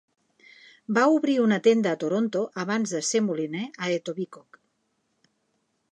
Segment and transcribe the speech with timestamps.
[0.97, 4.63] Va obrir una tenda a Toronto abans de ser moliner a Etobicoke.